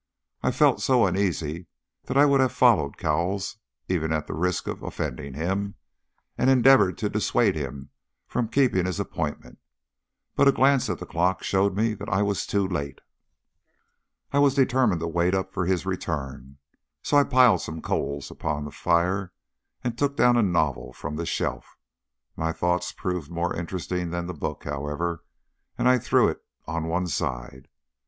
I 0.41 0.49
felt 0.49 0.81
so 0.81 1.05
uneasy 1.05 1.67
that 2.05 2.17
I 2.17 2.25
would 2.25 2.39
have 2.41 2.51
followed 2.51 2.97
Cowles, 2.97 3.57
even 3.87 4.11
at 4.11 4.25
the 4.25 4.33
risk 4.33 4.65
of 4.65 4.81
offending 4.81 5.35
him, 5.35 5.75
and 6.39 6.49
endeavoured 6.49 6.97
to 6.97 7.07
dissuade 7.09 7.53
him 7.55 7.91
from 8.25 8.47
keeping 8.47 8.87
his 8.87 8.99
appointment, 8.99 9.59
but 10.33 10.47
a 10.47 10.51
glance 10.51 10.89
at 10.89 10.97
the 10.97 11.05
clock 11.05 11.43
showed 11.43 11.75
me 11.75 11.93
that 11.93 12.09
I 12.09 12.23
was 12.23 12.47
too 12.47 12.67
late. 12.67 13.01
I 14.31 14.39
was 14.39 14.55
determined 14.55 15.01
to 15.01 15.07
wait 15.07 15.35
up 15.35 15.53
for 15.53 15.67
his 15.67 15.85
return, 15.85 16.57
so 17.03 17.17
I 17.17 17.23
piled 17.23 17.61
some 17.61 17.79
coals 17.79 18.31
upon 18.31 18.65
the 18.65 18.71
fire 18.71 19.31
and 19.83 19.95
took 19.95 20.17
down 20.17 20.35
a 20.35 20.41
novel 20.41 20.93
from 20.93 21.15
the 21.15 21.27
shelf. 21.27 21.77
My 22.35 22.51
thoughts 22.51 22.91
proved 22.91 23.29
more 23.29 23.55
interesting 23.55 24.09
than 24.09 24.25
the 24.25 24.33
book, 24.33 24.63
however, 24.63 25.23
and 25.77 25.87
I 25.87 25.99
threw 25.99 26.27
it 26.27 26.43
on 26.65 26.87
one 26.87 27.05
side. 27.05 27.67